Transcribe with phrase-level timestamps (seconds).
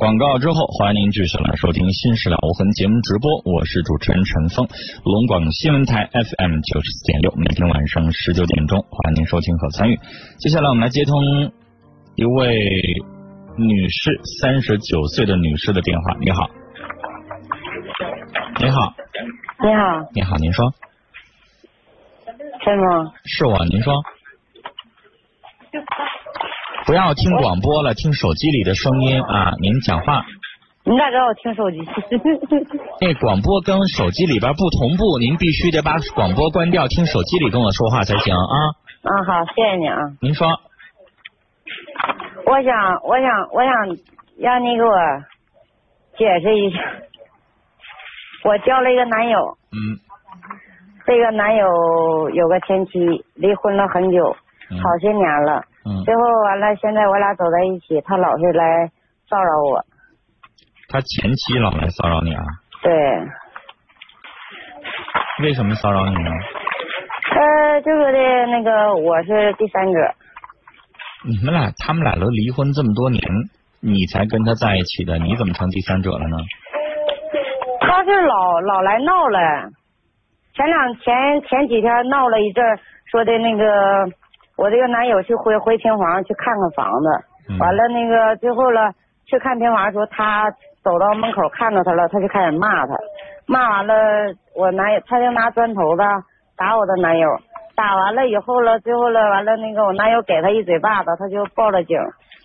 [0.00, 4.64] 广告之后，欢迎您继续来收听《新事了无痕》节目直播，我是主持人陈峰，
[5.04, 10.00] 龙广新闻台 FM 九十四点六，每天晚上十九点钟，欢迎您收听和参与。
[10.40, 11.20] 接下来我们来接通
[12.16, 12.48] 一位
[13.60, 16.16] 女士，三十九岁的女士的电话。
[16.16, 16.48] 你好，
[18.56, 18.96] 你好，
[19.60, 19.84] 你好，
[20.16, 20.72] 你好，您说，
[22.64, 23.92] 陈峰，是我，您说。
[26.90, 29.54] 不要听广播了，听手机里的声音啊！
[29.60, 30.26] 您讲话。
[30.82, 31.78] 你咋知道我听手机？
[33.00, 38.74] 那广播跟手机里边不同步，您必须得把广播关掉，听手机里跟我说话才行啊。
[39.06, 39.98] 啊，好，谢谢你啊。
[40.20, 40.48] 您说。
[42.46, 42.74] 我想，
[43.06, 43.72] 我想，我想
[44.40, 44.90] 让你给我
[46.18, 46.76] 解释一下。
[48.42, 49.38] 我交了一个男友。
[49.70, 49.94] 嗯。
[51.06, 52.98] 这个男友有个前妻，
[53.36, 54.34] 离婚了很久，
[54.82, 55.62] 好些年了。
[55.79, 58.90] 嗯，最后完了，现在我俩走在一起，他老是来
[59.28, 59.84] 骚扰我。
[60.88, 62.42] 他前妻老来骚扰你啊？
[62.82, 62.92] 对。
[65.42, 66.30] 为什么骚扰你呢？
[67.36, 70.14] 呃，就说的那个我是第三者。
[71.28, 73.22] 你们俩，他们俩都离婚这么多年，
[73.80, 76.36] 你才跟他在一起的，你怎么成第三者了呢？
[77.80, 79.38] 他是老老来闹了，
[80.54, 82.64] 前两前前几天闹了一阵，
[83.10, 84.12] 说的那个。
[84.60, 88.92] 我这个男友去回回平房去看看房子，完了那个最后了
[89.24, 90.50] 去看平房的时候，他
[90.84, 92.92] 走到门口看到他了，他就开始骂他，
[93.46, 93.94] 骂完了
[94.54, 96.02] 我男友他就拿砖头子
[96.58, 97.26] 打我的男友，
[97.74, 101.96] 打完了以后了，最后了完了那个我男友给他一嘴巴子，他就报了警，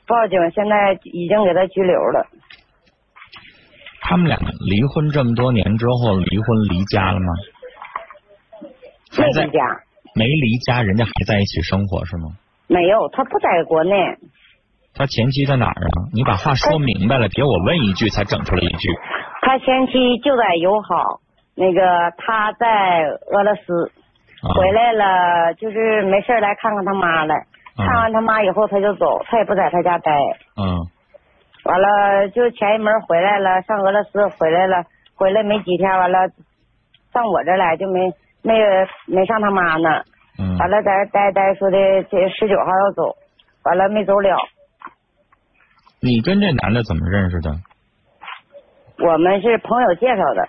[0.08, 2.26] 报警现在已经给他拘留了。
[4.00, 7.34] 他们俩离婚这么多年之后，离婚离家了吗？
[9.20, 9.82] 没离家。
[10.16, 12.32] 没离家，人家还在一起生活是吗？
[12.68, 14.16] 没有，他不在国内。
[14.96, 16.08] 他前妻在哪儿啊？
[16.14, 18.88] 你把话说明白了，别我问一句才整出来一句。
[19.42, 21.20] 他前妻就在友好，
[21.54, 21.82] 那个
[22.18, 23.92] 他在俄罗斯，
[24.58, 27.36] 回来了就是没事来看看他妈来，
[27.76, 30.14] 看完他妈以后他就走，他也不在他家待。
[30.56, 30.80] 嗯。
[31.66, 34.86] 完了，就前一门回来了，上俄罗斯回来了，
[35.16, 36.20] 回来没几天，完了
[37.12, 38.14] 上我这来就没。
[38.48, 38.54] 没
[39.08, 39.76] 没上他妈
[40.46, 41.78] 呢，完了在这待待，说的
[42.10, 43.16] 这十九号要走，
[43.64, 44.38] 完了没走了。
[46.02, 47.52] 你跟这男的怎么认识的？
[49.00, 50.48] 我们是朋友介绍的。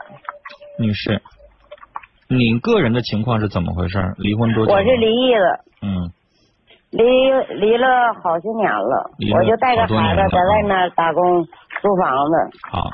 [0.78, 1.22] 女士，
[2.28, 3.98] 你个人的情况是怎么回事？
[4.18, 4.72] 离婚多久？
[4.72, 5.60] 我是离异的。
[5.82, 6.10] 嗯。
[6.90, 7.02] 离
[7.58, 12.58] 离了好些年了，我就带着孩子在外面打工租房子。
[12.70, 12.90] 好，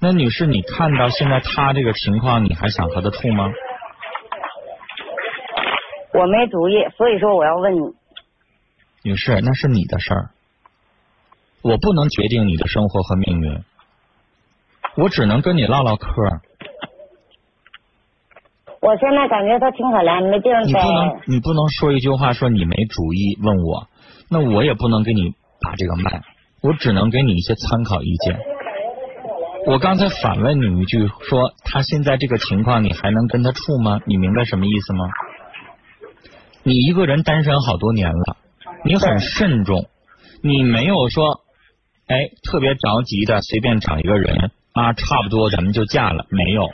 [0.00, 3.50] 那女士，你看到现在他这个情况，你还想和他处吗？
[6.18, 7.94] 我没主意，所以说我要问你，
[9.02, 10.30] 女士，那是你的事儿，
[11.62, 13.62] 我不能决定你的生活和命运，
[14.96, 16.08] 我只能跟你唠唠嗑。
[18.80, 20.66] 我现在感觉他挺可怜，没地方待。
[20.66, 23.88] 你不能，你不能说一句话说你没主意问我，
[24.30, 26.22] 那我也不能给你把这个麦，
[26.62, 28.38] 我只能给你一些参考意见。
[29.66, 34.00] 我刚才反问你一句，说他现在这个情况，你还能跟他处吗？
[34.06, 35.04] 你明白什么意思吗？
[36.66, 38.36] 你一个人单身好多年了，
[38.84, 39.88] 你很慎重，
[40.42, 41.42] 你没有说，
[42.08, 46.68] 哎，特别着急的随便找一个人啊，差不多咱们就嫁了，没有，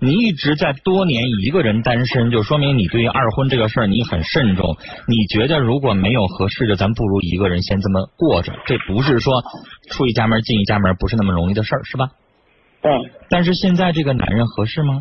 [0.00, 4.76] 你一直在多年一个人单身，就说明你对于二婚这个事儿你很慎重，
[5.08, 9.32] 你觉得如果没有合适的，咱不如一个人先这么过着，这不是说
[9.88, 12.10] 出一家门进一家门不是那么容易的事儿，是吧？
[12.82, 12.92] 对。
[13.30, 15.00] 但是现在这个男人合适吗？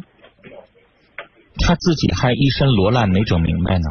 [1.58, 3.84] 他自己还一身罗烂没整明白呢。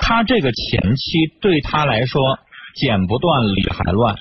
[0.00, 2.38] 他这个前妻对他来说
[2.74, 4.16] 剪不断理还乱，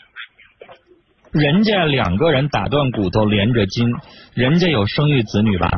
[1.31, 3.93] 人家两个人打断骨头连着筋，
[4.33, 5.69] 人家有生育子女吧，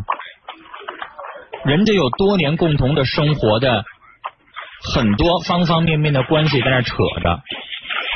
[1.66, 3.84] 人家有多年共同的生活的
[4.94, 7.42] 很多方方面面的关系在那扯着，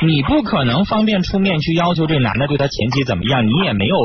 [0.06, 3.96] 你不可能方便出面去要求这男的对他前妻怎么样，你也没有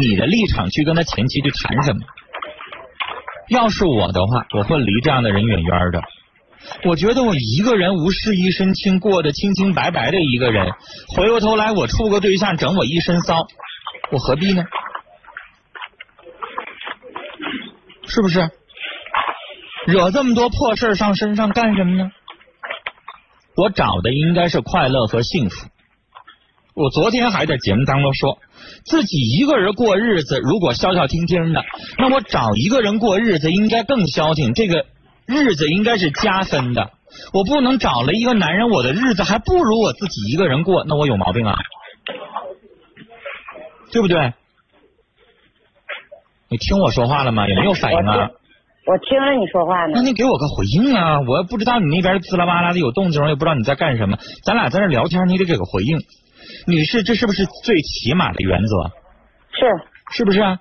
[0.00, 2.00] 你的立场去跟他前妻去谈什么。
[3.48, 6.02] 要是我的话，我会离这样的人远远的。
[6.84, 10.66] 我觉得我一个人无事一身轻，过得清清白白的一个人，
[11.14, 13.46] 回过头来我处个对象整我一身骚，
[14.10, 14.64] 我何必呢？
[18.06, 18.50] 是不是？
[19.86, 22.10] 惹这么多破事上身上干什么呢？
[23.56, 25.68] 我找的应该是快乐和幸福。
[26.74, 28.38] 我昨天还在节目当中说，
[28.84, 31.62] 自己一个人过日子，如果消消停停的，
[31.98, 34.54] 那我找一个人过日子应该更消停。
[34.54, 34.86] 这个。
[35.26, 36.90] 日子应该是加分的，
[37.32, 41.56] 我不能找了一个男人，我的日子还不如我自己一个人过，那我有毛病啊？
[43.92, 44.32] 对不对？
[46.48, 47.48] 你听我说话了吗？
[47.48, 48.30] 有没有反应啊？
[48.84, 49.92] 我听着你说话呢。
[49.94, 51.20] 那你给我个回应啊！
[51.20, 54.18] 我不知道你那边滋啦哇啦的有动静，我也不知道你在干什么。
[54.44, 55.98] 咱俩在这聊天，你得给个回应。
[56.66, 58.90] 女士，这是不是最起码的原则？
[59.52, 59.86] 是。
[60.10, 60.40] 是不是？
[60.40, 60.58] 啊，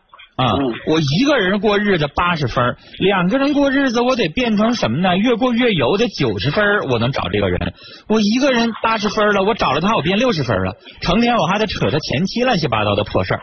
[0.87, 5.15] 我一个人过日子八十分，两个人过日子我得变成什么呢？
[5.17, 7.73] 越过越油得九十分，我能找这个人。
[8.07, 13.41] 我一个人八十分了，我找了他我变六十分了，成天我还得扯他前妻乱七八糟的破事儿。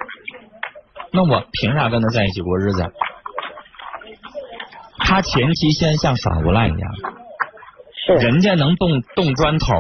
[1.13, 2.85] 那我凭啥跟他在一起过日子？
[4.99, 6.93] 他前妻现在像耍无赖一样，
[8.07, 9.75] 是人家能动动砖头，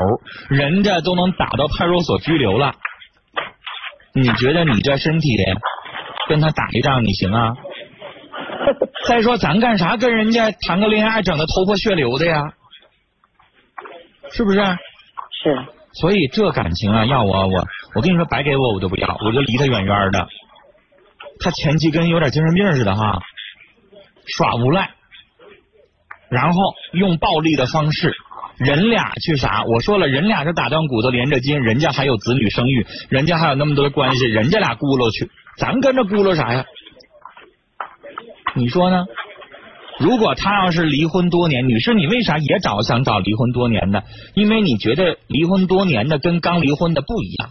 [0.49, 2.75] 人家都能打到派出所拘留了。
[4.15, 5.29] 你觉得你这身体？
[6.29, 7.57] 跟他打一仗你行啊？
[9.09, 12.53] 再说咱干啥跟人家谈个恋爱整的头破血流的呀？
[14.31, 14.59] 是不是？
[14.61, 15.65] 是。
[15.95, 20.29] 所以这感情啊，要我我我跟你说白给我我都不要，我就离他远远的。
[21.41, 23.23] 他前期跟有点精神病似的哈，
[24.27, 24.91] 耍无赖，
[26.29, 26.61] 然后
[26.93, 28.15] 用暴力的方式，
[28.59, 29.65] 人俩去啥？
[29.65, 35.31] 我说了，人俩是打断骨头连着筋，人家还有子女生育，人家还有那么多关系，人家俩咕噜去。
[35.57, 36.65] 咱跟着咕噜啥呀？
[38.55, 39.07] 你说呢？
[40.01, 44.05] 如果他要是离婚多年，女士，你为啥也找想找离婚多年的？
[44.35, 47.51] 因为你觉得离婚多年的跟刚离婚的不一样，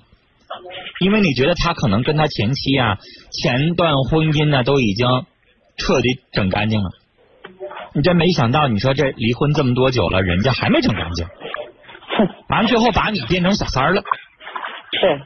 [1.01, 2.97] 因为你觉得他可能跟他前妻啊，
[3.31, 5.07] 前段婚姻呢都已经
[5.77, 6.89] 彻底整干净了。
[7.93, 14.01] 你真没想到，你说这离婚这么多久了，人家还没整干净，哼完了最后把你变成小三儿了。
[14.91, 15.21] 是。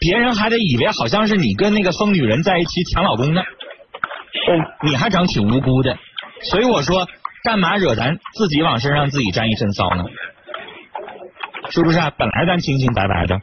[0.00, 3.42] 别人还得以为好像是你跟那个疯女人在一起抢老公呢，
[4.32, 5.96] 是，你还整挺无辜的，
[6.42, 7.06] 所以我说
[7.44, 10.04] 干嘛惹咱自己往身上自己沾一身骚呢？
[11.70, 12.10] 是不是啊？
[12.18, 13.40] 本来咱清清白白的，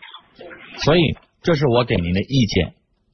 [0.83, 1.01] 所以
[1.41, 2.73] 这是我给您的意见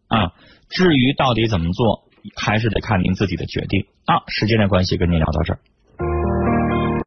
[0.10, 0.34] 啊。
[0.70, 4.24] 至于到底怎么做，还是得看您自己的决定啊。
[4.28, 5.60] 时间的关系，跟您聊到这儿。